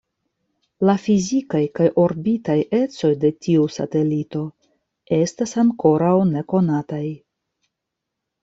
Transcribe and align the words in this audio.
La 0.89 0.93
fizikaj 1.01 1.59
kaj 1.79 1.89
orbitaj 2.03 2.55
ecoj 2.77 3.11
de 3.25 3.31
tiu 3.47 3.67
satelito 3.75 4.41
estas 5.19 5.55
ankoraŭ 5.65 6.17
nekonataj. 6.33 7.05